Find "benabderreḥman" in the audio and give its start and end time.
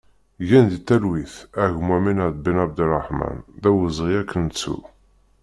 2.43-3.37